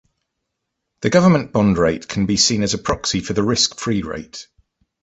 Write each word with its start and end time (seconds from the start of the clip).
The 1.01 1.11
government 1.11 1.51
bond 1.51 1.77
rate 1.77 2.07
can 2.07 2.25
be 2.25 2.35
seen 2.35 2.63
as 2.63 2.73
a 2.73 2.79
proxy 2.79 3.19
for 3.19 3.33
the 3.33 3.43
risk-free 3.43 4.01
rate. 4.01 4.47